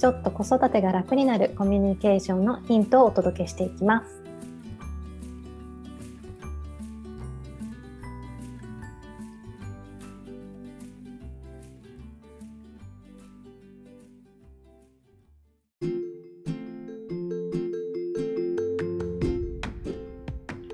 [0.00, 4.22] ちょっと子育てが楽になるコミュニケーションのヒントをお届けしていきます。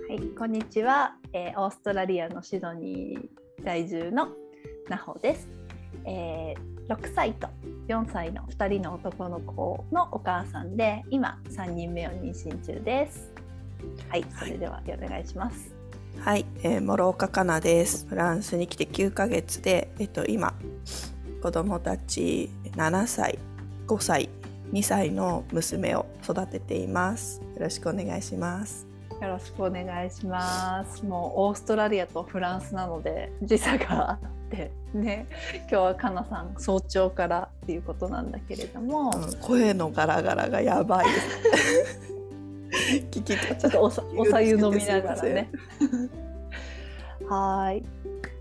[0.09, 4.29] はい、こんにちは、えー、オーストラリアのシドニー在住の
[4.89, 5.49] なほです。
[6.05, 7.49] えー、6歳と
[7.89, 13.33] 4歳の2人の男の子のお母さんで今3人目を妊娠中です。
[14.09, 15.75] はい、それではお願いします。
[16.19, 18.07] はい、えー、諸岡かなです。
[18.09, 20.55] フランスに来て9ヶ月で、えっと今
[21.43, 23.39] 子供たち7歳、
[23.87, 24.29] 5歳、
[24.73, 27.41] 2歳の娘を育てています。
[27.55, 28.87] よろしくお願いします。
[29.21, 31.05] よろしくお願いします。
[31.05, 41.07] もうオーストラリアとフランスなので時差がってね今日はかなさん早朝からっていうことなんだけれども、うん、声のガラガラがやばい。
[43.11, 45.51] 聞き方ちょっとおさおさゆ飲みながらね。
[47.29, 47.79] はい。
[47.79, 47.85] っ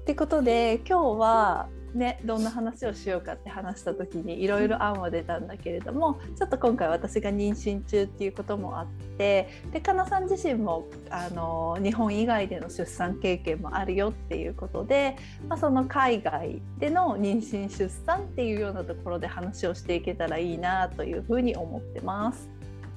[0.05, 15.15] てことで今日はね、どんな話をしようかって話した時にいろいろ案は出たんだけれどもちょっと今回私が妊娠中っていうこともあってでかなさん自身もあの日本以外での出産経験もあるよっていうことで、
[15.47, 22.49] まあ、その海外での妊娠出産っていうようなところで話をしていけたらいいなというふうに思ってます。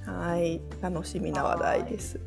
[0.04, 2.18] はい楽しみな話題です。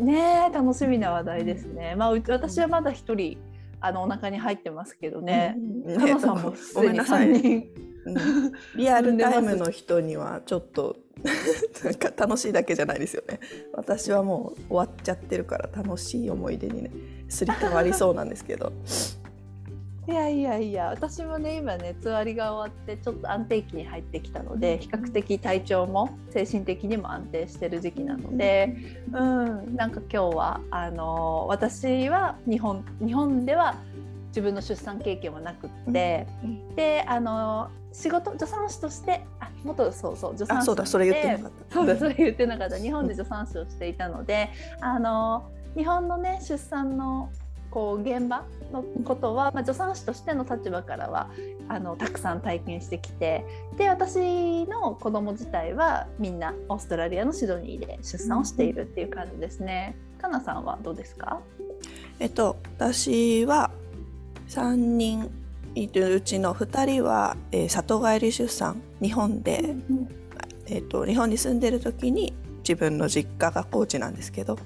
[0.00, 1.94] ね楽しみな話題ですね。
[1.94, 3.38] まあ私はまだ一人
[3.80, 5.54] あのお腹に入ってますけどね。
[5.56, 5.60] う
[5.92, 7.68] ん、ねさんも すでに3人、
[8.06, 10.96] うん、リアルタイムの人にはちょっと
[11.84, 13.40] なんか楽しいだけじゃないですよね。
[13.72, 16.90] 私はもう終わっちゃってるから楽しい思い出にね
[17.28, 18.72] すり替わりそうなんですけど。
[20.08, 28.76] いやいやいや私もね今ねつわりが終わってちょっと安定期に入ってきたので比較的体調も精神的にも安定してる時期なので、
[29.12, 33.76] うん、なんか今日はあの私は日本日本では
[34.28, 36.26] 自分の出産経験はなくって、
[36.76, 41.74] であの仕事助産師としてあ元そうそう助産師そうだそれ言ってなかった。
[41.74, 42.78] そうだそれ言ってなかった。
[42.78, 44.50] 日本で助産師をしていたので
[44.80, 47.30] あの日本のね出産の
[47.76, 48.42] こう現場
[48.72, 51.28] のことは、まあ、助産師としての立場からは
[51.68, 53.44] あのたくさん体験してきて
[53.76, 59.94] で私の子供自体はみんなオーストラリアのシドニーで出産をしているっていう感じですね。
[60.18, 61.38] かなさんはどうですか？
[62.18, 63.70] えっと私は
[64.48, 65.30] 3人
[65.74, 69.58] いるうちの2人は、えー、里帰り出産日本で、
[69.90, 70.08] うん、
[70.64, 74.58] えっと、日本に住んでる時に自分の実家が高知なんですけど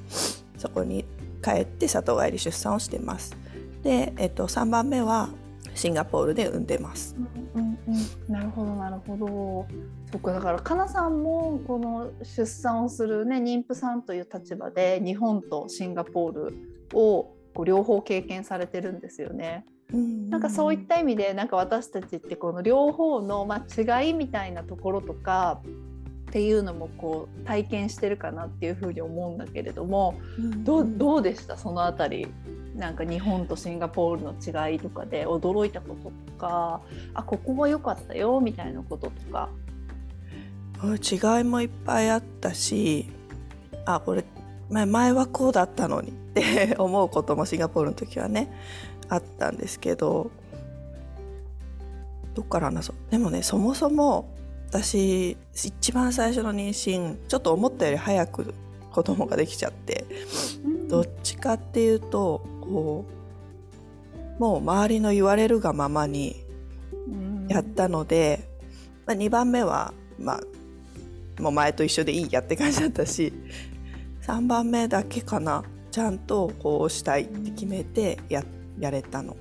[0.56, 1.04] そこに
[1.42, 3.36] 帰って里帰り出産をしてます。
[3.82, 5.30] で、えっと、3番目は
[5.74, 7.16] シンガポールで産んでます。
[7.54, 9.66] うんうん、なるほどなるほど。
[10.12, 16.54] そっかだからかなさんもこの出産をするね妊婦さんという立場で日本とシンガポール
[16.92, 19.64] をこう両方経験されてるんですよね。
[19.92, 25.60] なんかそういった意味でなんか私たちってこの両方のまあ違いみたいなところとか
[26.30, 31.56] っていうのもこう体験してるかなっていうふうに思うんだけれども、うん、どどうでした？
[31.56, 32.28] そのあたり。
[32.76, 36.80] なんか日本とシンガポールの違いとかで驚いたこととか。
[37.14, 39.48] あここは良かったよみたいなこととか。
[40.82, 43.06] 違いもいっぱいあったし
[43.84, 44.24] あこれ
[44.70, 48.50] 前はこうだったのにって 思うこともシンガポールの時はね
[49.10, 50.30] あったんですけど。
[52.34, 52.96] どっから話そう？
[53.10, 54.28] でもねそもそも
[54.70, 58.54] 私一番最初の妊娠ちょっと思ったより早く
[58.92, 60.04] 子供ができちゃって、
[60.88, 63.04] どっちかっていうとこ
[64.38, 66.44] うもう周りの言われるがままに
[67.48, 68.48] やったので、
[69.06, 70.40] まあ、2番目はま
[71.38, 73.32] あもう前と一緒でいいやって感じだったし
[74.22, 75.64] 3番目だけかな。
[75.90, 78.44] ちゃんとこうしたいって決めてや
[78.78, 79.32] やれたの。
[79.32, 79.36] っ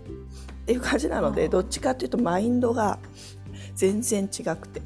[0.65, 2.99] ていう感じなのでどっちかっていうとマインドが
[3.79, 4.81] 全然違くて、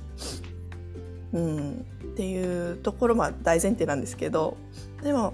[1.34, 4.56] うん、っていうところも大前提なんですけど。
[5.02, 5.34] でも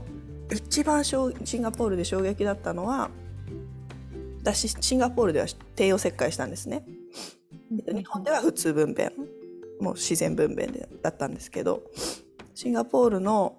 [0.51, 3.11] 一番シンガポールで衝撃だったのは
[4.41, 5.45] 私シンガポールでは
[5.75, 6.85] 帝王切開したんですね。
[7.69, 9.11] 日本では普通分娩。
[9.81, 11.83] もう自然分娩でだったんですけど。
[12.55, 13.57] シンガポールの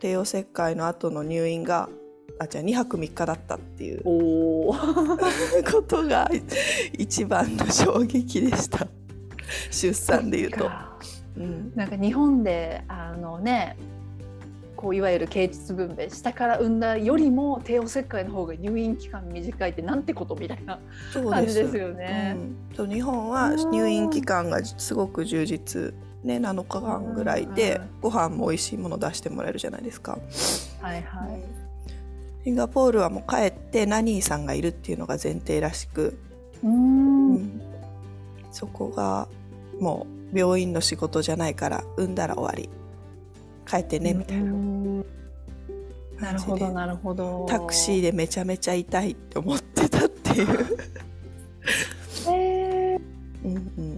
[0.00, 1.88] 帝王切開の後の入院が
[2.38, 4.02] あじゃあ2泊3日だったっていう。
[5.70, 6.30] ことが
[6.98, 8.88] 一番の衝撃でした
[9.70, 10.70] 出産でいうと。
[11.36, 13.76] うん、なんか日本であのね
[14.76, 20.78] こういわゆる経腟分娩下から産んだよりも帝王切開の方が入院期間短いってなんてことみたいな
[21.12, 22.36] 感じですよね。
[22.76, 25.94] うん、日本は入院期間がすごく充実
[26.24, 30.18] ね、7日間ぐらいでご飯も美味しいもの出してもらえるじゃないですか。
[30.80, 31.40] はいはい、
[32.44, 36.18] シンガポールはもう帰ってナニーさんがいるっていうのが前提らしく。
[36.62, 37.60] うん、
[38.54, 39.26] そこが
[39.80, 42.70] もう病院の仕事じゃないから産んだら終わり。
[43.66, 44.52] 帰ってねみたいな。
[46.20, 47.46] なるほどなるほど。
[47.48, 50.78] タクシーでめちゃめちゃ痛いって思ってたっていう。
[52.30, 53.00] えー、
[53.44, 53.93] うんうん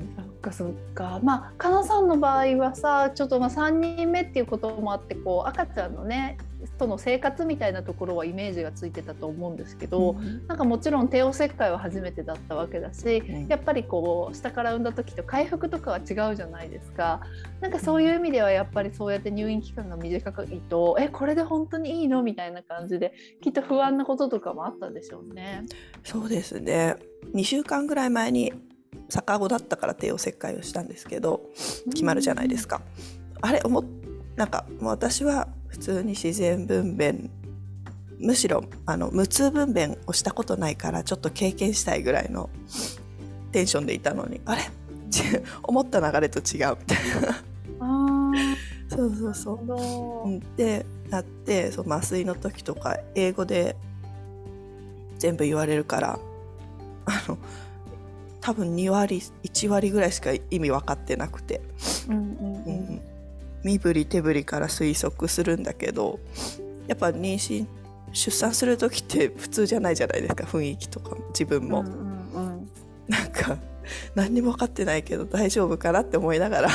[0.47, 1.21] かそっか。
[1.23, 6.39] まあかなさんの場合はさちょっとまあ3人目っていうこともあってこう赤ちゃんのね
[6.79, 17.21] との生活みたいなところはイメージがついてたと思うんですけど、うん、なんかもちろん帝王切開は初めてだったわけだし、うん、やっぱりこう下から産んだ時と回復とかは違うじゃないですか。
[17.61, 25.65] なんかそういう意味ではやっぱりそうやって入院期間が短いとえこれで本当にいいのみたいな感じできっと不安なこととかもあったでしょうね。
[26.05, 26.97] そうですね。
[27.35, 28.53] 2週間ぐらい前に
[29.09, 31.43] 逆子だったから帝王切開をしたんですけど
[31.91, 32.81] 決まるじゃないですか。
[33.41, 33.85] あれ思
[34.37, 37.29] なんかもう私は普通に自然分娩
[38.19, 42.49] むしろあの無痛分娩をしたことないからちょっと経験したいぐらいの
[43.53, 44.63] テンションでいたのにあれ？
[45.63, 47.43] 思った流れと違うみたいな。
[48.89, 50.57] そうそうそう。
[50.57, 53.77] でなってそう麻酔の時とか英語で
[55.19, 56.19] 全部言われるから
[57.07, 57.39] あの
[58.47, 61.61] 多分2割1割ぐらいしか意味分かってなくて、
[62.09, 63.01] うんうんうん、
[63.65, 66.21] 身振り手振りから推測するんだけど
[66.87, 67.67] やっぱ妊娠
[68.13, 71.93] 出産する時って普通じゃないじゃないですか雰囲気とか自分も、うんうん
[72.35, 72.71] うん、
[73.09, 73.59] なんか
[74.15, 76.69] 何にも分かってないけど大丈夫かなって思いながら。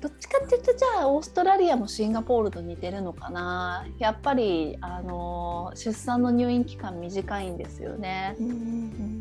[0.00, 3.84] どっちかっていうとじゃあオーストラリアもシンガポールと似てるのかな。
[3.98, 8.36] やっぱりあの出産の入院期間短いんですよね。
[8.38, 9.17] うん、うん、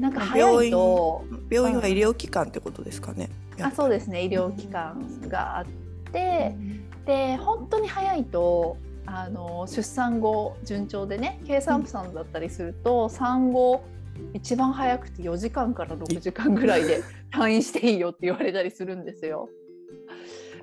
[0.00, 1.24] なんか早いと。
[1.50, 3.28] 病院は医療機関ってことですかね。
[3.60, 4.24] あそうですね。
[4.24, 5.66] 医療機関があっ
[6.12, 6.54] て、
[7.06, 8.76] で本当に早いと
[9.06, 13.84] あの出産後順調でね計算婦さんだったりすると、産後
[14.34, 19.48] 一番早くて4時間から6時間ぐらいで退院していいよって言われたりするんですよ。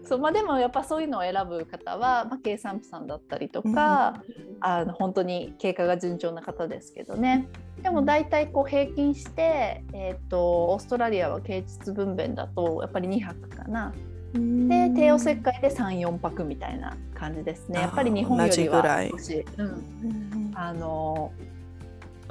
[0.07, 7.49] そうまあ、でもやっぱそういうのを選ぶ方は、まあ、計算婦さんだったりとか、うん、あの本当に経過が順調な方ですけどね。
[7.83, 13.93] でも大体こう平均して、えーと、オーストラリアは経腟分娩だとやっぱり2泊かな。
[14.33, 17.81] で帝王切開で34泊みたいな感じですね。
[17.81, 21.33] やっぱり日本よりは少し、うん、あの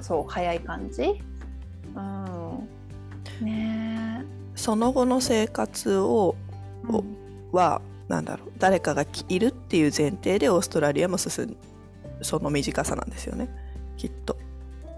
[0.01, 1.21] そう早い感じ、
[1.95, 4.25] うん、ね
[4.55, 6.37] その後の生活を、
[6.89, 7.26] うん
[7.57, 11.57] はなんだろう誰かがいるっていう前提でオーストラリアも進む
[12.23, 13.49] その短さなんですよね。
[13.97, 14.39] きっと。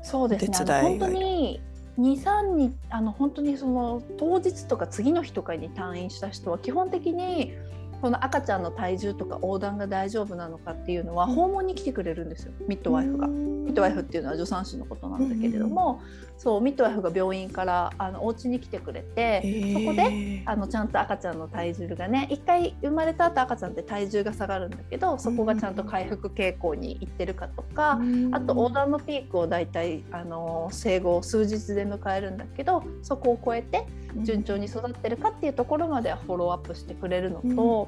[0.03, 0.81] そうですね。
[0.83, 1.61] 本当に
[1.99, 7.55] 23日あの本当にその当日とか次の日とかに退院した人は基本的に
[8.01, 12.53] この赤ちゃんの体重とか横断が大丈夫なのかっていうのは訪問に来てくれるんですよ。
[12.67, 13.27] ミッドワイフが。
[13.27, 16.01] ミッドワイフっていうのは助産師のことなんだけれども、
[16.39, 19.43] そうミッドワイフが病院からあのお家に来てくれて
[19.75, 28.01] そこであのちゃんと赤ちゃんの体重がね一回生まれた後赤ちゃんって体重が下がるんだけどそこがちゃんと回復傾向にいってるかとか
[28.31, 33.85] あと横断のピークを大体あの生後数日で迎えるんだけどそこを超えて
[34.23, 37.88] 順調に育ってるかっていうところまではフォローアップしてくれるのと、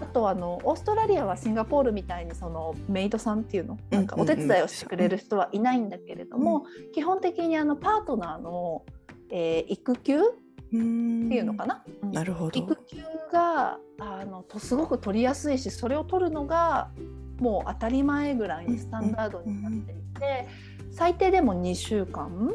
[0.00, 8.84] あとあのオーストラリアはシンガポールみたいにそのメイドさんっていうのなんかお手伝いをしてくれる人はいないんだけれども、基本的にあのパートナーの、
[9.30, 10.22] えー、育休っ
[10.70, 11.84] ていうのかな？
[12.12, 12.60] なるほど。
[12.60, 12.98] 育休
[13.32, 16.90] があのとすごく取りやすいしそれを取るのが
[17.38, 20.48] もう当たり前ぐらいにスタンダードになっていて。
[20.92, 22.54] 最低でも2週間、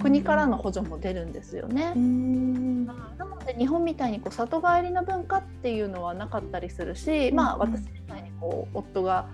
[0.00, 1.94] 国からの補助も出るんですよね。
[1.94, 9.26] なので日本みたいにこう里帰りの文化っていうのはなかったりするし、まあ、私みたいにこう夫が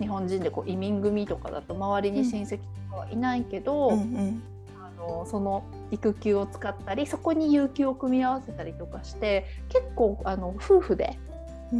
[0.00, 4.42] 日本人でこう移民組とかだと周りに親戚とかはいないけど、うん、
[4.80, 11.18] あのその育休を使ったりそこに有給を組み合わせたりとかして結構あの夫婦で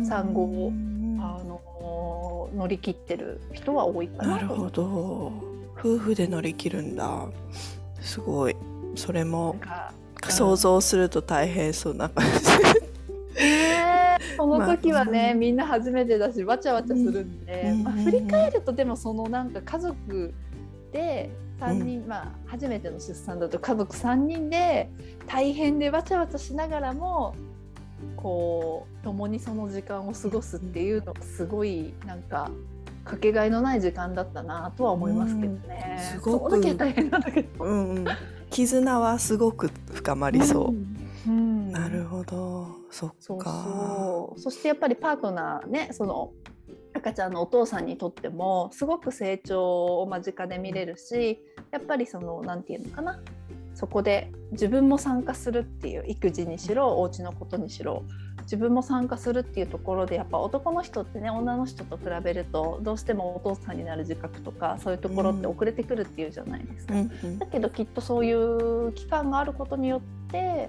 [0.05, 0.73] 産後を、
[1.21, 1.61] あの
[2.55, 5.33] 乗り切ってる人は多いかななるほど
[5.83, 7.27] 夫婦で乗り切るんだ。
[8.01, 8.55] すごい。
[8.95, 9.57] それも
[10.29, 13.43] 想像すると大変そうな感じ。
[13.43, 17.83] えー、 その時はね、まあみんな初めてだしわちゃわちゃするんで、うん。
[17.83, 20.33] まあ、振り返るとでもそのなんか家族
[20.93, 24.89] で3人、まあ初めての出産だと家族3人で
[25.27, 27.35] 大変でわちゃわちゃしながらも
[28.17, 32.51] こう共にその時間を過ごすっていうのがすごいなんか
[33.04, 35.99] かけがえのない時間だったなとは思いますけどね。
[36.14, 37.64] うんすごく大変なんだけど。
[37.64, 38.06] うんうん、
[38.50, 40.75] 絆はすごく深まりそ
[41.26, 41.30] う。
[41.30, 43.16] うんなるほど、そっか。
[43.21, 46.32] そうそうそしてやっぱりパートナーねその
[46.94, 51.40] 赤ちゃんのお父さんにとってもすごく成長を間近で見れるし
[51.71, 53.21] やっぱりそのなんていうのかな
[53.75, 58.04] そこで自分も参加するっていう育児にしろお家のことにしろ
[58.52, 66.92] 自分も参加するっていうところでやっぱ男の人ってね女の人と比べるとどうしてもお父さんになる自覚とかそういうところって遅れてくるっていうじゃないですか。
[66.92, 67.38] うんうん。
[67.38, 70.68] だけどきっとそういう期間があることによって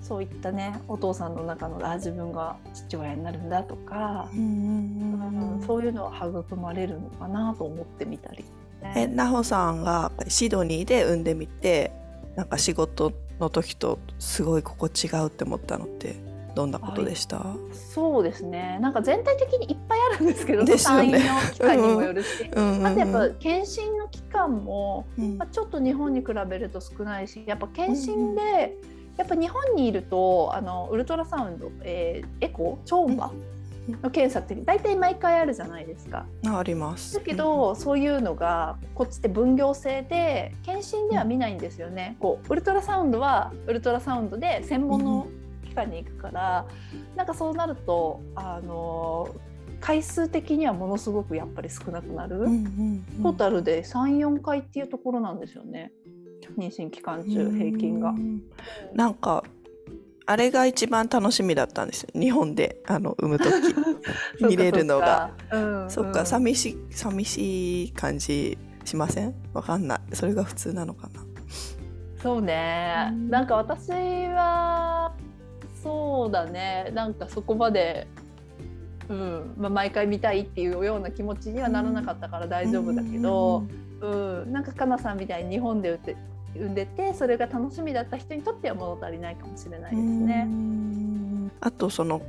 [0.00, 8.44] そういったねお父さんの中のあ自分が父親になるんだとか、うんそういうのは育まれるのかなと思ってみたり、
[8.94, 11.90] え、なほさんがシドニーで産んでみて、
[12.36, 16.25] なんか仕事の時とすごいここ違うって思ったのって？
[16.56, 17.44] どんなことでした？
[17.72, 18.78] そうですね。
[18.80, 21.20] なんか全体的にいっぱいあるんですけどですよね。
[21.20, 22.50] 産院の期間にもよるし。
[22.50, 22.86] うんうんうん。
[22.86, 28.74] あとやっぱ検診の期間も、うんまあ、ちょっと日本に比べると少ないしやっぱ検診で、
[29.18, 32.86] やっぱ日本にいるとあのウルトラサウンド、えーエコー？
[32.86, 33.30] 超音波？
[34.02, 36.26] の検査って大体毎回あるじゃないですか。
[36.48, 37.14] ああります。
[37.14, 42.16] だけど、そういうのがこっちって分業制で検診では見ないんですよね。
[42.18, 45.45] こうウルトラサウンドはウルトラサウンドで専門の機
[45.76, 46.66] 関に行くから、
[47.14, 49.28] なんかそうなるとあの
[49.80, 52.38] 回数的にはものすごくやっぱり少なくなる。
[52.38, 52.50] うんうん
[53.18, 53.22] うん。
[53.22, 55.92] トータルで34回っていうところなんですよね。
[56.58, 58.10] 妊娠期間中平均が。
[58.10, 58.12] う。
[58.14, 58.42] ん
[58.94, 59.44] なんか
[60.28, 62.08] あれが一番楽しみだったんですよ。
[62.20, 63.52] 日本であの産む時。
[64.48, 65.30] 見れるのが。
[65.50, 65.80] そうかそうか。
[65.82, 69.34] うんそっかうん寂しい寂しい感じしません？
[69.52, 70.00] わかんない。
[70.14, 71.22] それが普通なのかな。
[72.22, 73.30] そうね、うん。
[73.30, 75.14] なんか私は
[75.86, 78.06] そうだねなんかそこまで、
[79.08, 83.64] うんまあ、毎回見たいっていうような気持ちにはならなかったから大丈夫だけど、
[84.00, 86.16] うんなんかかなさんみたいに日本で産んで
[86.54, 90.44] 産んでてそれが楽しみだった人にとっては物足りないかもしれないですね。
[90.46, 92.20] うんあとその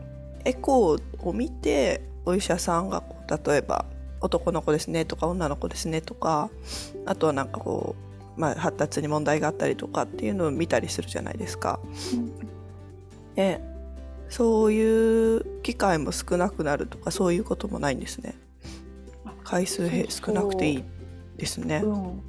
[0.45, 3.85] エコーを見てお医者さんがこう例えば
[4.21, 6.49] 男の子ですねとか女の子ですねとか
[7.05, 7.95] あとはなんかこ
[8.37, 11.79] う、まあ、発達に問題があったりとかっていうのを見たりするじゃないですか。
[13.37, 13.61] え
[14.29, 18.35] そういう機会も少なくなるとかそういうこともないんですね。
[19.43, 20.83] 回数少なくていい
[21.37, 21.77] ですね。
[21.77, 22.21] うん。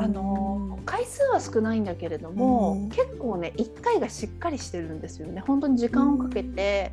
[0.00, 2.88] あの回数は少ないんだけれども、うん。
[2.88, 5.40] 結構ね1回がしっかりしてるんですよね。
[5.40, 6.92] 本当に時間をかけて、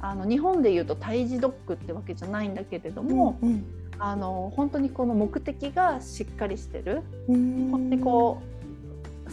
[0.00, 3.64] あの日本でいうと胎児ドックってわけじゃないんだけれども、うん。
[3.98, 7.68] あの本当にこの目的がしっかりしてる、うん。
[7.70, 8.51] 本当にこう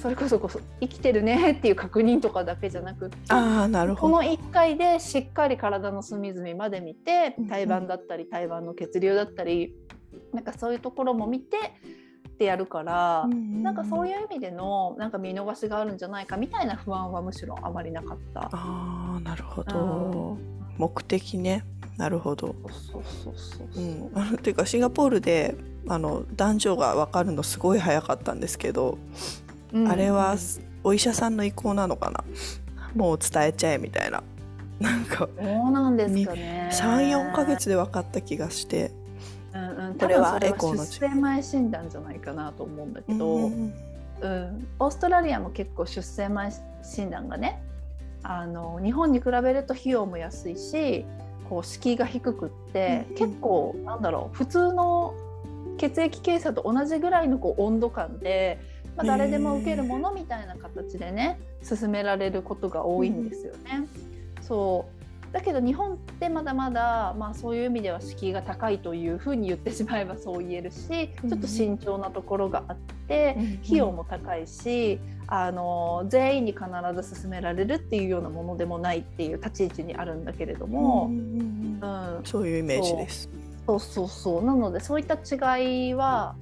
[0.01, 4.15] それこそこそ生きてるね っていう確認とかだけじゃなくああなるこほど。
[4.17, 9.75] の1回でしっかり体の隅々まで見てうん胎盤だったり胎盤の血流だったり
[10.33, 11.57] なんかそういうところも見て
[12.29, 18.49] ってやるから、なんかそういう意味でのなんか見逃しがあるんじゃないかみたいな不安はむしろあまりなかった。
[18.53, 20.37] ああなるほうど。
[20.77, 21.65] 目的ね
[21.97, 22.55] なるほど。
[22.69, 23.85] そうそうそうそうう。
[23.85, 25.55] ん、あのていうかシンガポールで
[25.89, 28.97] あの男女が分かるのすごい早かったんですけど、
[29.73, 29.87] うん。
[29.87, 30.35] あれは
[30.83, 32.23] お医者さんの意向なのかな？
[32.95, 34.23] もう伝えちゃえみたいな。
[34.79, 36.69] なんかそうなんですかね。
[36.71, 38.91] 34ヶ月で分かった気がして。
[39.53, 43.73] うんうん、これはエコーの出生前診断じゃないかなと思うんだけど、ううんん。
[44.77, 46.51] オーストラリアも結構出生前
[46.83, 47.61] 診断がね
[48.21, 51.03] あの日本に比べると費用も安いし
[51.49, 53.15] こう敷居が低くって、うん。
[53.15, 55.15] 結構なんだろう普通の
[55.77, 58.59] 血液検査と同じぐらいのこう温度感で、
[58.99, 63.87] まあ、誰でも受けるものみたいな形でね進められることが多いんですよね。
[64.41, 64.85] そ
[65.29, 65.33] う。
[65.33, 70.87] だけど日本ってまだまだ、まあ、そういう意味では敷居が高いというふうに言ってしまえば そう言えるし
[71.29, 72.77] ちょっと慎重なところがあっ
[73.07, 76.65] て、費用も高いしあの全員に必
[77.01, 81.79] ず進められるっていうようなものでもないっていう立ち位置にあるんだけれども、うん
[82.25, 83.29] そういうイメージです。
[83.65, 84.43] そうそうそう。
[84.43, 86.35] なのでそういった違いは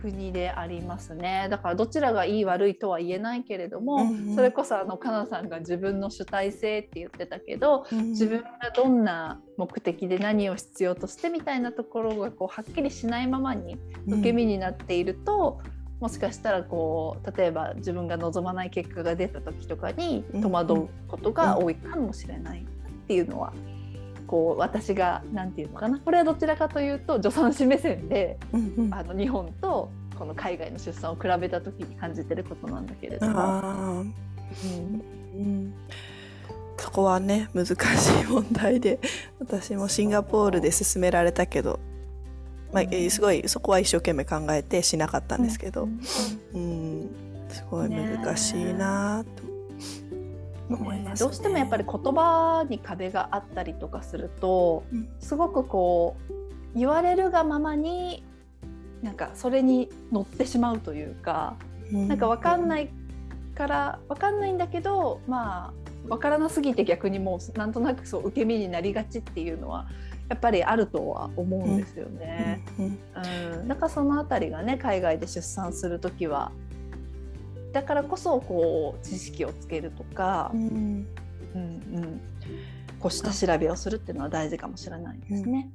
[0.00, 1.48] 国でありますね。
[1.50, 4.34] だからどちらがいい悪いとは言えないけれども、うんうん。
[4.36, 13.76] それこそあのかなさんが自分の主体性って言ってたけど自分がどんな目的で何を必要としてみたいなところがこうはっきりしないままに
[14.06, 15.60] 受け身になっていると、
[16.00, 22.64] もしかしたらこう例えば自分が望まない結果が出た時とかに戸惑うことが多いかもしれないっ
[23.08, 23.52] ていうのは
[24.28, 25.98] こう私がなんていうのかな？
[25.98, 28.94] これはどちらかというと助産師目線で、うんうん。
[28.94, 33.32] あの日本とこの海外の出産を比べた時に感じてることなんだけれども。
[33.36, 34.12] あー。
[35.36, 35.74] うん。
[36.76, 37.76] そこはね難しい
[38.30, 39.00] 問題で
[39.40, 41.80] 私もシンガポールで勧められたけど、
[42.72, 46.00] まあ、えーすごいそこは一生懸命考えてしなかったんですけど、うん
[46.54, 47.10] うん
[47.48, 49.42] すごい難しいなと。
[49.42, 49.57] 思
[50.76, 51.26] います、ね。
[51.26, 55.08] どうしてもやっぱり言葉に壁があったりとかするとうん。
[55.20, 58.24] すごくこう言われるがままに
[59.02, 61.56] なんかそれに乗ってしまうというか、
[61.92, 62.90] なんか分かんない
[63.54, 65.72] から分かんないんだけどまあ
[66.08, 69.86] 分からなすぎて逆にもうなんとなくそう受け身になりがちっていうのは
[70.28, 72.62] やっぱりあるとは思うんですよね。
[72.78, 76.52] うんうんうん、だからそのあたりがね海外で出産する時は
[77.78, 81.06] だからこそこう知識をつけるとか、うん
[81.54, 81.62] うん
[81.94, 82.20] うん、
[82.98, 85.70] こう下調べをするっていうのは大事かもしれないですね。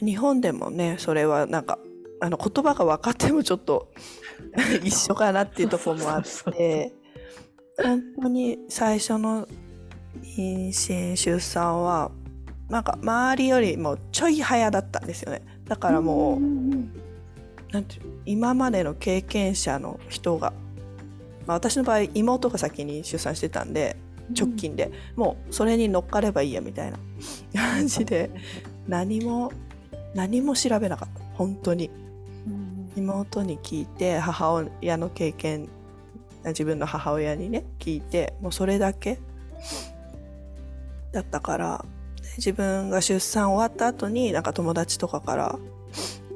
[0.00, 1.78] 日本でもねそれはなんか
[2.20, 3.92] あの言葉が分かってもちょっと
[4.82, 6.92] 一緒かなっていうところもあって
[7.80, 9.46] 本当に最初の
[10.36, 12.10] 妊娠出産は
[12.68, 15.42] なんか周りよりもちょい早だったんですよね。
[15.68, 16.92] だからもう,、んんん
[17.70, 20.52] なんて今までの経験者の人が、
[21.46, 23.96] まあ、私の場合妹が先に出産してたんで
[24.38, 26.98] 直近で、もうそれに乗っかればいいやみたいな
[27.54, 28.30] 感じで
[28.88, 29.52] 何も
[30.14, 31.20] 何も調べなかった。
[31.34, 31.90] 本当に。
[32.46, 32.92] うん。
[32.96, 35.68] 妹に聞いて母親の経験
[36.44, 39.18] 自分の母親にね聞いてもうそれだけ
[41.12, 41.84] だったから
[42.36, 45.58] 自分が出産終わった後になんか友達とかから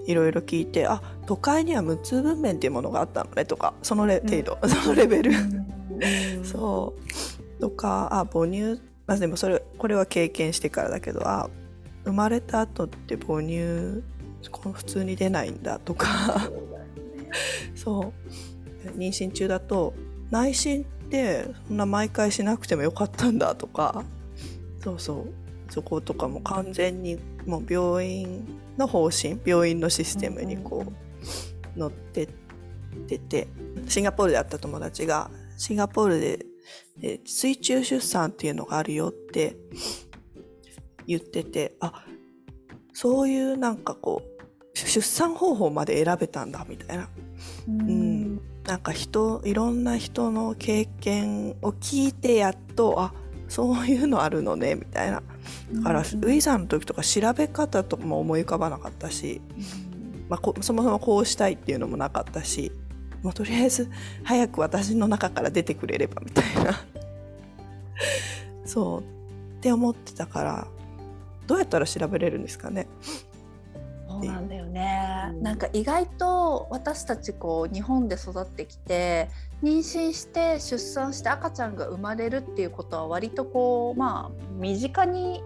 [0.07, 5.33] いろいろ聞いてあ都会には無痛分娩っていうものがあったのねとかそのレ程度、 そのレベル、
[6.45, 6.95] そ
[7.59, 7.61] う。
[7.61, 8.81] とかあ母乳。
[9.07, 11.49] まあでもそれこれは経験してからだけどあ
[12.05, 14.03] 生まれた後って母乳
[14.73, 16.51] 普通に出ないんだとか。
[17.75, 18.13] そ
[18.87, 19.95] う妊娠中だと
[20.31, 24.05] 内診ってそんな毎回しなくてもよかったんだとか。
[24.83, 25.47] そうそう。
[25.73, 28.45] そことかも完全にもう病院
[28.79, 31.06] の方針病院のシステムにこう
[31.77, 32.29] 乗ってっ
[33.07, 33.49] てて
[33.89, 36.47] シンガポールで会った友達がシンガポールで
[36.99, 39.57] で水中出産っていうのがあるよって
[41.07, 42.05] 言っててあ
[42.93, 44.37] そういうなんかこう
[44.77, 47.09] 出産方法まで選べたんだみたいな。
[47.69, 48.41] うん。
[48.65, 53.15] なんか人いろんな人の経験を聞いてやっとあ
[53.49, 55.23] そういうのあるのねみたいな。
[55.73, 59.41] だから、ウィザーの時とか調べ方とかも思い浮かばなかったし、
[60.29, 62.73] まあ、こそもそもこうしたいっていうのもなかったし
[63.23, 63.91] もうとりあえず
[64.25, 66.73] 早く私の中から出てくれればみたいな。
[68.65, 69.01] そう。
[69.01, 69.05] っ
[69.61, 70.67] て思ってたから
[71.47, 72.87] どうやったら調べれるんですかね。
[74.09, 75.41] そうなんだよね、う。
[75.41, 79.29] んなんか意外と私たちこう日本で育ってきて
[79.63, 85.43] 妊娠して出産して赤ちゃんが生まれるっていうことは割とこうまあ身近に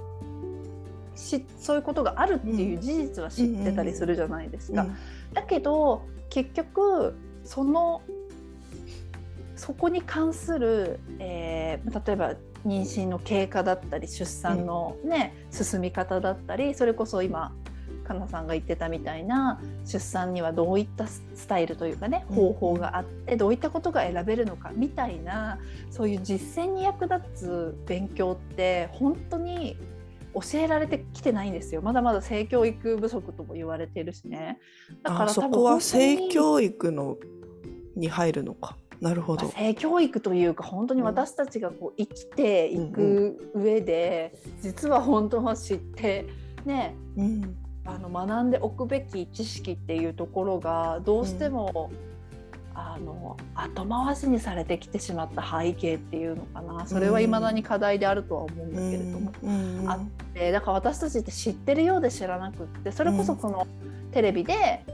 [1.17, 4.87] しそういうことがあるっていう事実は知ってたりするじゃないですか。
[5.33, 8.03] だけど結局その
[9.57, 12.35] そこに関する、えー例えば
[12.67, 17.53] 妊娠の経過だったり出産の、ね進み方だったりそれこそ今
[18.05, 22.37] かなさんが言ってたみたいな出産にはどういったススタイルというかねうん。
[22.37, 25.59] 方法があってどういったことが選べるのかみたいな
[25.91, 29.77] そういう実践に役立つ勉強って本当に
[30.35, 31.83] 教えられてきてないんですよ。
[31.83, 34.59] まだまだ性教育不足とも言われてるしね。
[35.03, 37.17] だからあそこは性教育の
[37.97, 38.77] に入るのか。
[39.01, 39.45] なるほど。
[39.45, 46.27] まあ、性教育というか本当に私たちがこう生きていく上で、実は本当は知って
[46.65, 47.57] ねうん。
[47.87, 51.91] あの学んでおくべき知識っていうところがどうしても、
[52.87, 56.87] あの後回しにされてきてしまった背景っていうのかな。
[56.87, 59.79] それはいまだに課題であるとは思うんだけれども、うん。
[59.81, 59.91] うん。
[59.91, 60.01] あっ
[60.35, 63.67] てだから私たちって知ってるようで知らなくってそれこそこの
[64.13, 64.85] テレビで、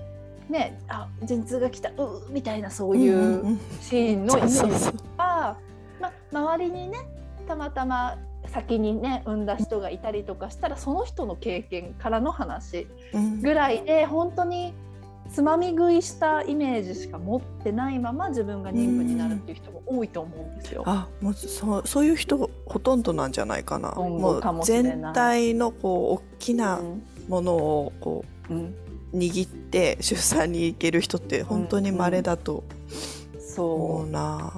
[0.49, 3.61] ねあ陣痛が来たうーみたいなそういんううん。
[3.81, 4.95] シーンのイメージそうそうそう。
[5.19, 5.57] が、
[6.01, 6.99] ま、周りにね
[7.49, 8.19] たまたま
[8.49, 13.41] 先にね産んだ人がいたりとかしたらその人の経験からの話うん。
[13.41, 14.73] ぐらいで本当に
[15.31, 20.83] つまみ食いしたイメージしか持ってないまま自分が妊婦になるっていう人も多いと思うんですよ。
[20.87, 23.93] あもうそうそういう人ほとんどなんじゃないかな。
[23.93, 24.93] ももしれない。
[24.93, 27.03] 全体のこう大きなうん。
[27.29, 28.57] ものをこうん。
[28.59, 28.75] う
[29.17, 32.65] 握って出産に行ける人って本当に稀だと
[33.57, 34.53] 思うな、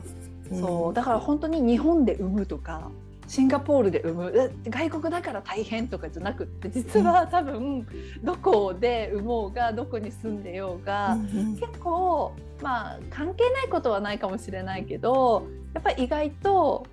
[0.51, 0.95] そう。
[0.95, 2.91] だから本当に日本で産むとか
[3.29, 4.53] シンガポールで産む。
[4.69, 7.87] 外国だから大変とかじゃなくって実は多分
[8.25, 11.17] どこで産もうがどこに住んでようが、
[11.61, 16.87] 結構まあ関係ないことはないかもしれないけどやっぱり意外と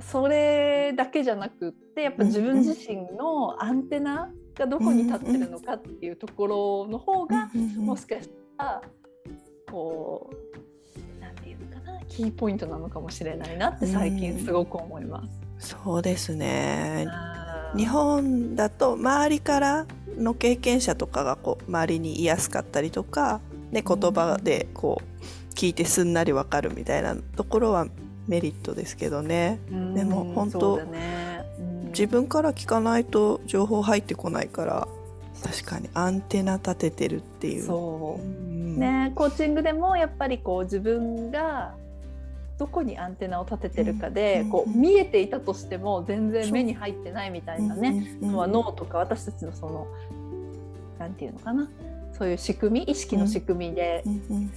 [0.00, 8.82] それだけじゃなくってやっぱ自分自身のアンテナがどこに立ってるのかっていうところの方がもしかしたら
[9.70, 10.30] こ
[11.18, 15.41] うなんていうのかなキーポイントなのかもしれないなって最近すごく思います。
[15.62, 17.06] そうですね。
[17.74, 19.86] 日本だと周りから
[20.18, 27.86] の経験者とかがこう周りにいやすかったりとか、ね、言葉でこう聞いてすんなりわかるみたいなところは
[28.26, 29.60] メリットですけどね。
[29.94, 31.44] でも本当、ね、
[31.88, 34.88] 自分から聞かないと情報入ってこないから
[35.42, 37.62] 確かにアンテナ立ててるっていう。
[37.64, 41.74] そう、うん、ねコーチングでもやっぱりこう自分が
[42.58, 48.16] どこにアンテナを立ててるかで、こう見えていたとしても全然目に入ってないみたいなね。
[48.20, 49.86] のは脳とか私たちのその
[50.98, 51.68] 何て言うのかな
[52.12, 54.04] そういう仕組み意識の仕組みで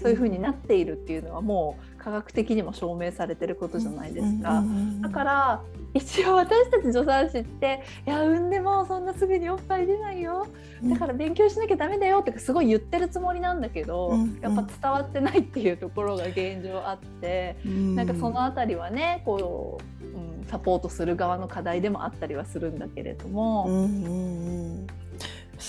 [0.01, 4.63] そういう風になっているっていうのはもう科学的にも証明されてることじゃないですか。
[5.01, 5.63] だから
[5.93, 10.45] 一応私たち助産師って「いや産んでもそんなすぐにおっぱい出ないよ。
[10.83, 23.65] だから勉強しなきゃダメだよ」ってすごい言ってるつもりなんだけど、やっぱ伝わってないっていうところが現状あって、なんかその辺りはねこう、うん、サポートする側の課題でもあったりはするんだけれども。
[23.67, 24.44] うんうんうん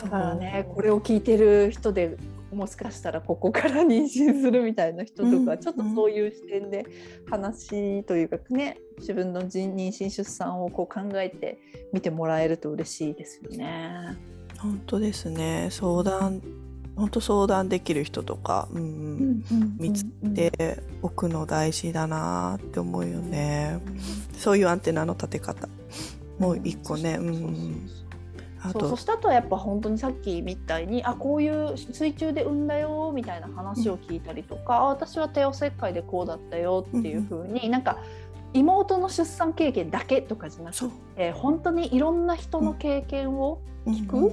[0.03, 2.17] だからねこれを聞いてる人で
[2.53, 4.09] もしかしたらここから妊娠
[4.41, 6.87] するみたいな人とか、ちょっとそういう視点で
[7.29, 11.59] 話というかね自分の妊娠出産をこう考えて
[11.93, 14.17] 見てもらえると嬉しいですよね。
[14.59, 15.69] 本当ですね。
[15.71, 16.41] 相談
[16.97, 19.43] 本当相談できる人とか、うん、
[19.79, 23.79] 見つけておくの大事だなって思うよね、
[24.39, 25.69] そういうアンテナの立て方
[26.39, 28.06] もう一個ね、うん
[28.73, 37.99] そうそしたとやっぱ本当にさっきみたいにあこういう水中で産んだよみたいな話を聞いたりとか、うん、私は帝王切開でこうだったよっていうふうに、ん、なんか
[38.55, 44.33] 妹の出産経験だけとかじゃなくて本当にいろんな人の経験を聞く？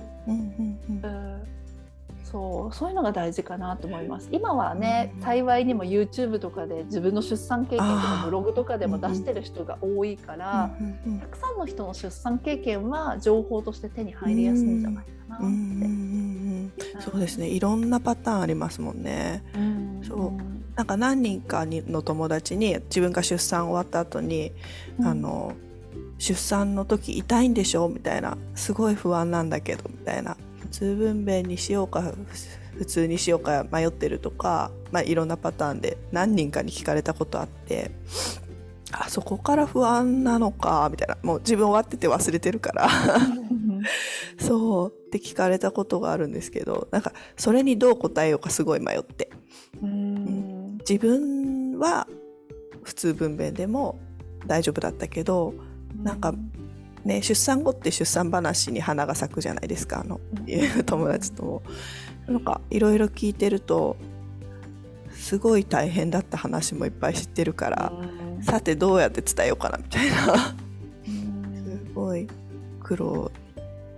[2.34, 4.28] そうそういうのが大事かなと思います。
[4.32, 10.76] 今はね、幸いにも YouTube とかで自分の出産経験とかブログとかでも出してる人が多いから、
[11.22, 15.46] たくさんの人の出産経験は情報として手に入りやすいんじゃないかなって。
[15.46, 17.50] うんそうですね。
[17.50, 19.44] いろんなパターンありますもんね。
[20.02, 20.32] そう。
[20.76, 24.54] なんか何人かの友達に自分が出産終わった後に、
[25.04, 25.54] あの
[26.18, 27.90] 出産の時痛いんでしょ？
[27.90, 28.38] みたいな。
[28.56, 30.36] すごい不安なんだけどみたいな
[30.74, 32.14] 通分娩にしようか
[32.78, 37.92] 普通にしようか迷ってるとか、まあ、いろんなパターンで何人かに聞かれたことあって
[38.92, 41.18] あそこから不安なのかみたいな。
[41.24, 42.90] もう自分終わってて忘れてるから。
[44.40, 44.90] そう。
[44.92, 49.30] って聞かれたことがあるんですけどなんかそれにどう答えようかすごい迷って。
[49.82, 52.08] うん、自分は
[52.84, 54.00] 普通分娩でも
[54.48, 55.54] 大丈夫だったけど
[55.96, 56.34] なんか
[57.06, 61.62] ね、出産後って出産話に花が咲くじゃないですかあの、うん、 友達とも。
[62.28, 63.98] なんかいろいろ聞いてると
[65.12, 67.92] すごい大変だった話もいっぱい知ってるから、
[68.38, 70.56] うん、さてどうやって伝えようかなみたいな、
[71.06, 72.28] うん、すごい
[72.82, 73.30] 苦労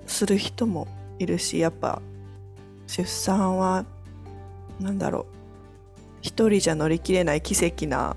[0.07, 0.87] する人も
[1.19, 2.01] いるしやっぱ
[2.87, 3.85] 出産は
[4.79, 5.25] 何だろう
[6.21, 8.15] 一人じゃ乗り切れない奇跡な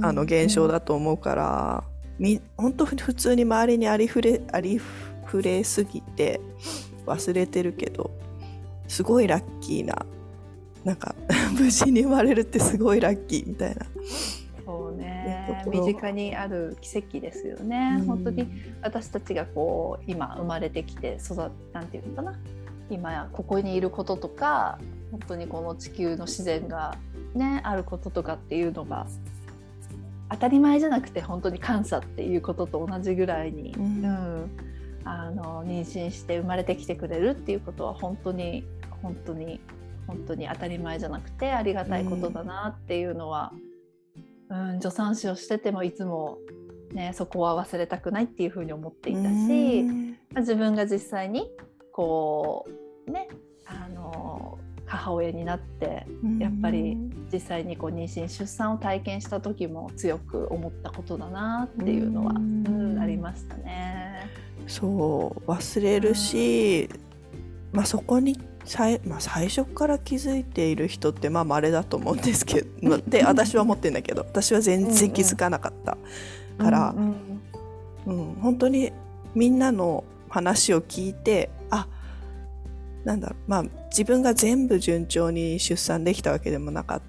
[0.00, 1.84] あの現象だと思うから、
[2.22, 4.80] み本当普通に周りにありふれあり
[5.24, 6.40] ふれすぎて
[7.04, 8.12] 忘れてるけど
[8.86, 10.06] すごいラッキーな
[10.84, 11.16] なんか
[11.58, 13.86] 無事に生まれるってすごいラッキーみたいな。
[14.64, 15.64] そうね。
[15.66, 18.48] 身近にある奇跡ですよね、うん、本当に。
[18.82, 22.38] 私たちがこう今生まれてきて育なんていうのかな。
[22.88, 24.78] 今やここにいることとか
[25.10, 26.96] 本当にこの地球の自然が
[27.34, 29.06] ねあることとかっていうのが
[30.32, 34.50] 当たり前じゃなくて本当に感謝っていうことと同じぐらいに、うん、うん、
[35.04, 38.64] あの妊娠して生まれてきてくれるっていうことは本当に
[39.02, 39.60] 本当に
[40.06, 43.52] 本当に当たり前じゃなくてありがたいことだなっていうのは、
[44.48, 46.38] うん、うん、助産師をしててもいつも、
[46.92, 51.50] ね、そこは忘れたくないっていうふうに思っていたし、うん、自分が実際に
[51.92, 52.66] こ
[53.06, 53.28] うね
[53.66, 54.58] あの
[54.92, 56.06] 母親になって
[56.38, 56.98] やっぱり
[57.32, 64.28] 実際にこう妊娠出産を体験した時も強く思ったことだなっていうのは、うん、ありましたね。
[64.66, 66.90] そう忘れるし、
[67.72, 75.96] まあ、そこに最,、まあ、最初から気づいている人ってまあ稀だと思うんですけど で私は思ってるんだけど私は全然気づかなかった
[76.62, 77.14] から、うん
[78.06, 78.92] うん、うん、本当に
[79.34, 81.61] みんなの話を聞いてあ
[83.04, 87.02] なんだまあ自分が全部順調に出産できたわけでもなかっ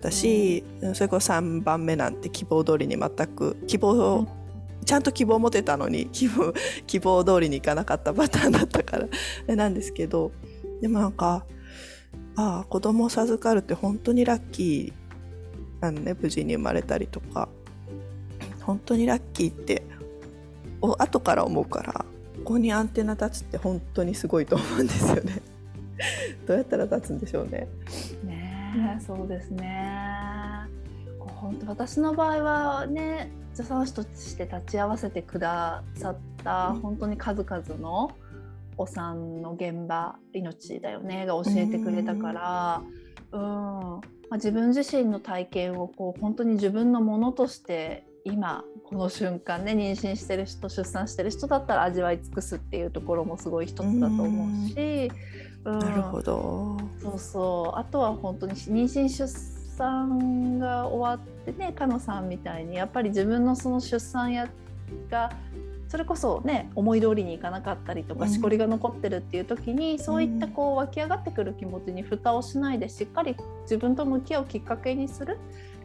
[0.00, 4.28] たし、それこそ3番目なんて希望通りに全く希望を、うん。
[4.84, 6.54] ちゃんと希望持てたのに 希望
[6.86, 9.08] 希望通りにいかなかったパターンだったから。
[9.54, 10.32] なんですけど
[10.80, 11.44] でもなんか
[12.36, 17.48] ああ子供を授かるって本当にラッキーなのね無事に生まれたりとか。
[18.68, 19.82] 本当にラッキーって
[20.82, 22.04] お後から思うから
[22.48, 25.42] ここにアンテナ立つって本当にすごいと思うんですよね。
[26.48, 27.68] どうやったら立つんでしょうね。
[28.24, 29.92] ねえそうですね。
[31.18, 36.80] こう本当私の場合はね助産師として立ち会わせてくださったうん。
[36.80, 38.12] 本当に数々の
[38.78, 42.82] お産の現場命だよねが教えてくれたから
[43.32, 55.12] うん、まあ、自分自身の体験をこう本当に自分のものとして今この瞬間ね妊娠してる人出産してる人だったら味わい尽くすっていうところもすごい一つだと思うし、
[55.64, 56.78] うん、なるほど。
[57.02, 57.78] そうそう。
[57.78, 59.28] あとは本当に妊娠出
[59.76, 64.48] 産が終わってねかのさんみたいにやっぱり自分のその出産や
[65.10, 65.32] が
[65.88, 68.30] それこそね思い通りにいかなかったりとかうん。
[68.30, 75.38] しこりが残ってるっていう時に、そういったこう湧き上がってくる気持ちに蓋をしないでしっかり自分と向き合うきっかけにする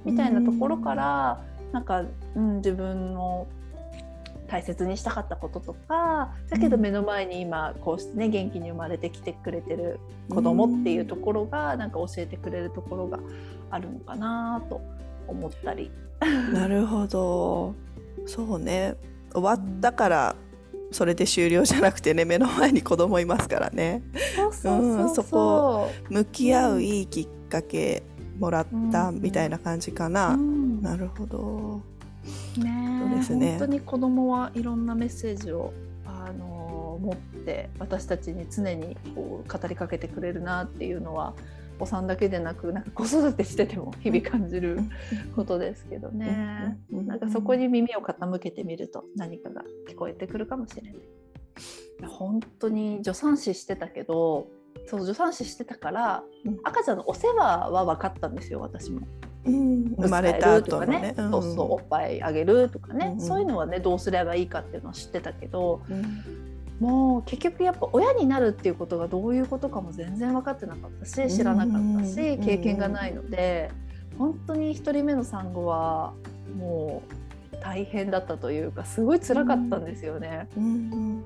[0.06, 1.42] みたいなところから、
[1.74, 2.04] なんか、
[2.36, 3.48] うん、自分の
[4.48, 13.20] 大切にしたかったこととかだけど目の前に今こうしてね元気に生まれてきてくれてる子供っていうところがなんか教えてくれるところが
[13.72, 14.80] あるのかなと
[15.28, 15.92] 思ったり。
[16.54, 17.74] なるほど。
[18.28, 18.96] そうね。
[19.34, 20.36] 終わったから
[20.92, 24.04] それで終了じゃなくてね目の前に子供いますからね。
[24.54, 28.04] そこ向き合ういいきっかけ
[28.38, 31.82] もらったうんみたいな感じかな、うんなるほど
[32.58, 35.74] ねそうですね本当に子供はいろんなメッセージを
[36.06, 41.34] あの持って私たちに常にこう語りかけてくれるなっていうのは
[41.80, 44.80] お産だけでなくなんか子育てしてても日々感じる
[45.36, 46.78] ことですけどね。
[46.92, 50.96] うなんかそこに耳を傾けてみると何かが聞こえてくるかもしれない。
[52.08, 54.48] 本当に助産師してたけど
[54.88, 59.08] そう助産師してたから、うん赤ちゃんのお世話は分かったんですよ私も。
[59.46, 59.96] うん。
[59.96, 61.14] 生まれた後のね。
[61.16, 61.74] とかそうそう。
[61.74, 63.14] おっぱいあげるとかね、うん。
[63.14, 66.24] うんそういうのはねどうすればいいかっていうのは知ってたけどうん。
[66.80, 72.44] もう結局やっぱ親になるっていうことがどういうことかも全然分かってなかったし知らなかったし、うん。
[72.44, 73.72] 経験がないので
[74.18, 76.14] 本当に1人目の産後は
[76.58, 77.24] もう
[77.64, 80.50] 大変だったというかすごい辛かったんですよね。
[80.58, 81.24] うん。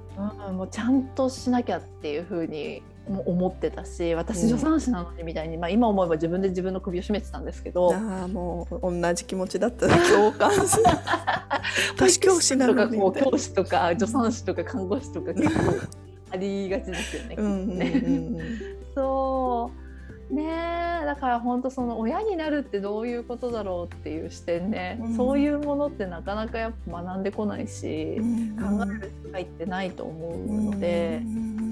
[0.48, 4.50] うん、もうちゃんとしなきゃっていうふうにも思ってたし私うん。
[4.50, 7.94] 助産師なのにみたいに、まあ、今思えば自分で自分の首を絞めてたんですけど。
[7.94, 9.88] ああもう同じ気持ちだった。
[9.88, 10.84] ら 共感する。
[11.96, 12.80] 私教師なのに。
[12.80, 15.98] とかこう教師とか助産師とか看護師とか結構
[16.32, 17.36] ありがちですよね。
[17.38, 18.04] うんうんうんね。
[18.96, 19.88] そう。
[20.34, 20.44] ね
[21.04, 25.16] えだから本当その親になるってどういうことだろうっていう視点ね、うん。
[25.16, 28.58] そういうものってなかなかやっぱ学んでこないし、うん。
[28.58, 31.67] 考える機会ってないと思うので、うん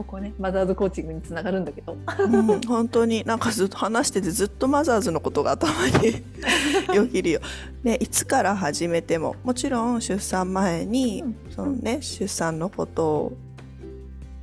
[0.00, 1.92] ここねマザーズコーチングにつながるんだけど。
[1.92, 6.22] うん本当になんかずっと話しててずっとマザーズのことが頭に
[6.96, 7.40] よぎるよ。
[7.82, 13.32] でいつから始めてももちろん出産前に、うんそのね、出産のこと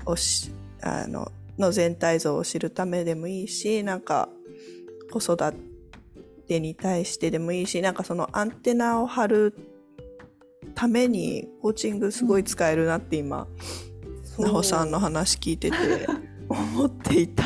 [0.05, 4.29] をしあのの全体像を知るためでもいいしなんか
[5.11, 5.37] 子育
[6.47, 9.53] てに対してでもいいしなんかそのアンテナを張る
[10.75, 13.47] ためにコーチングすごい使えるなって今、
[14.39, 15.77] なほさんの話聞いてて
[16.49, 17.43] 思っていた。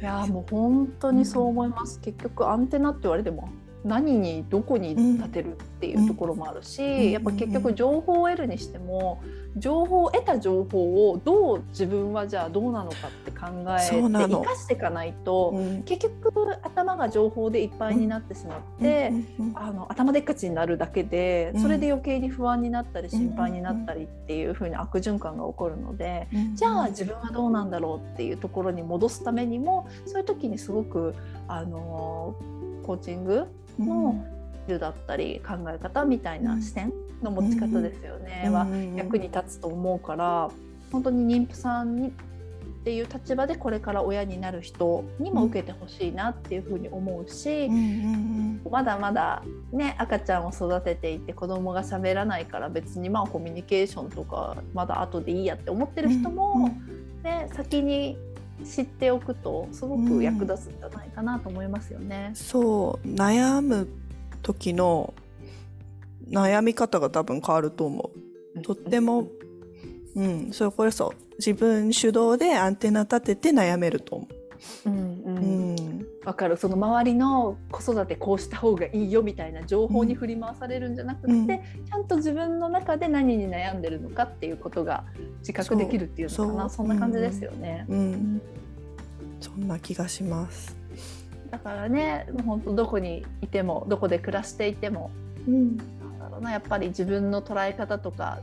[0.00, 3.50] いやーもう本当にそう思います、結局アンテナって言われても
[3.84, 7.10] 何にどこに立てるっていうところもあるし、うん。
[7.10, 9.22] やっぱ結局情報を得るにしても
[9.56, 15.82] 情報を得た情報をどう自分はじゃあどうなのかって考えて生かしていかないと、うん。
[15.82, 19.12] 結局頭が情報でいっぱいになってしまって。
[19.54, 21.62] あの頭でっかちになるだけでうん。
[21.62, 26.56] それで余計に不安になったりん心配になったりっていう風に悪循環が起こるので、うん。
[26.56, 31.14] じゃあ自分はどうなんだろうっていうところに戻すためにもそういう時にすごく
[31.48, 32.36] あの
[32.84, 33.46] コーチング
[33.78, 34.24] の
[34.68, 40.50] ルだったり考え方みたいな視点の持ち方ですよね、は役に立つと思うから
[40.92, 42.12] 本当に妊婦さんに
[42.80, 56.68] っていう立場でこれから親になる人にも受けてほしいなっていうふうに思うし、うんうんまだまだね赤ちゃんを育てていて子供が喋らないから別にまあコミュニケーションとかまだ後でいいやって思ってる人も、
[57.22, 58.16] ね、先に
[58.64, 62.32] 知っておくとすごく役立つんじゃないかなと思いますよね。
[62.34, 63.88] そう悩む
[64.42, 65.14] 時の
[66.30, 68.10] 悩み方が多分変わると思
[68.56, 68.62] う。
[68.62, 69.28] とっても、
[70.14, 74.28] うん、それこそ自分主導でアンテナ立てて悩めると思
[74.84, 74.90] う。
[74.90, 74.96] んう。
[74.96, 75.74] ううん。
[75.74, 76.56] ん、わかる。
[76.56, 81.46] その周りの子育てこうした方がいいよみたいな情報に振り回されるんじゃなくて、うん。
[81.48, 85.04] ちゃんと自分の中で何に悩んでるのかっていうことが
[85.40, 86.68] 自覚できるっていうのかな。
[86.68, 87.86] そんな感じですよね。
[87.88, 88.42] うん、
[89.40, 90.76] そんな気がします。
[91.50, 95.10] だからね本当どこにいてもどこで暮らしていても
[95.48, 95.78] うん
[96.40, 98.40] ろうなやっぱり自分の捉え方とか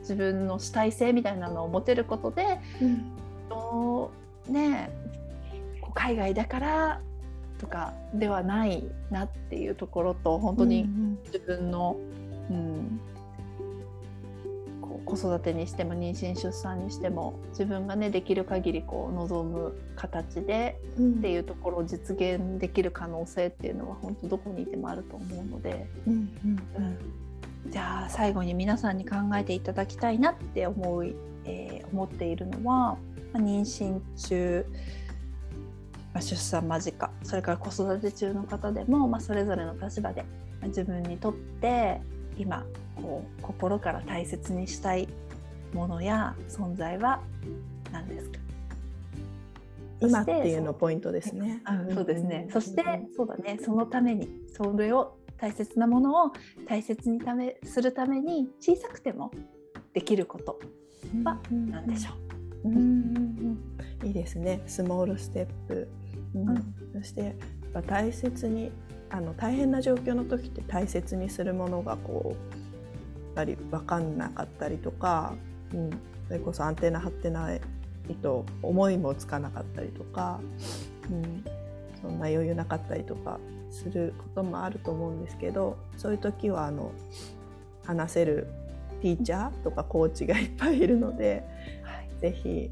[0.00, 2.60] 自分の主体性みたいなのを持てることで
[3.48, 4.12] と
[4.48, 4.90] ね
[5.80, 7.00] こう海外だから
[7.58, 10.88] とかではないなっていうところと本当に
[11.26, 11.96] 自分の、
[12.50, 13.00] うん、
[14.80, 21.12] こう子育てにしても妊娠出産にしても自分がねできる限りこう望む形でうん。
[21.12, 26.16] っていうところを実現できる可能性っていうのは本当どこにいてもあると思うので、うんう
[26.80, 26.98] ん
[27.68, 32.96] じゃあ最後に皆さんに考えていただきたいなって思い、えー思っているのは、
[33.32, 34.64] まあ妊娠中、
[36.14, 40.28] まあ出産間近それから子育て中の方でも、まあ、それぞれの立場で、ま
[40.64, 42.00] あ自分にとって
[42.38, 42.64] 今
[42.96, 45.08] こう心から大切にしたい
[45.74, 47.20] ものや存在は
[47.92, 48.38] 何ですか？
[50.00, 51.62] 今っていうのポイントですね。
[51.88, 52.48] うんそうですね。
[52.50, 52.82] そして、
[53.14, 53.58] そうだね。
[53.62, 56.32] そのために、それを大切なものを
[56.68, 59.30] 大切にためするために、小さくても
[59.94, 60.60] できること
[61.24, 62.10] は何でしょ
[62.64, 62.68] う？
[62.68, 62.74] うん。
[62.74, 62.82] うん。
[62.82, 64.62] うんいいですね。
[64.66, 65.88] スモールステップ。
[66.34, 66.48] うん。
[66.50, 66.74] うん。
[66.94, 67.34] そしてやっ
[67.72, 68.70] ぱ大切に
[69.08, 72.38] あの大変な状況の時って大切にするものがこう
[73.26, 75.34] やっぱり分かんなかったりとか、
[75.72, 75.90] うん、
[76.28, 77.60] それこそアンテナ張ってない
[78.22, 80.40] と思いもつかなかったりとか、
[81.10, 81.44] うん、
[82.00, 83.38] そんな余裕なかったりとか
[83.70, 86.92] することもあると思うんですけどそういう時はあの
[87.84, 88.48] 話せる
[89.00, 91.42] ティーチャーとかコーチがいっぱいいるので、
[92.20, 92.70] ぜひ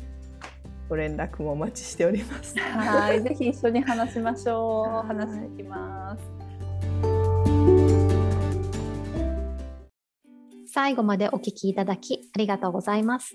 [0.89, 2.59] ご連絡もお待ちしております。
[2.59, 4.95] はい、ぜひ一緒に話しましょう。
[4.95, 6.23] はい話していきます。
[10.71, 13.35] 最後までお聞きいただきありがとうございます。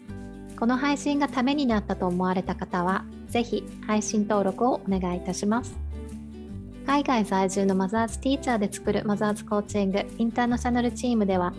[0.58, 5.83] この配信がためになったと思われた方は、ぜひ配信登録をお願いいたします。
[6.86, 11.54] 海外在住のマザーズティーチャーで作るマザーズコーチングインターナショナルチームでは、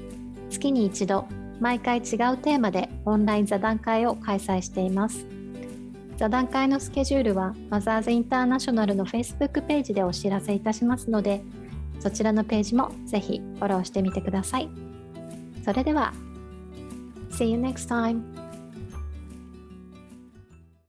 [0.50, 1.26] 月に一度、
[1.60, 5.26] 毎回違うテーマでオンライン座談会を開催しています。
[6.16, 11.42] 座談会のスケジュールはマザーズインターナショナルの Facebook ページでお知らせいたしますので、
[12.00, 14.68] そちらのページもぜひフォローしてみてください。
[15.64, 16.12] それでは、
[17.30, 18.43] See you next time!